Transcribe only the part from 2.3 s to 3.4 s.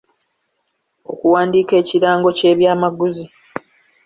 ky’ebyamaguzi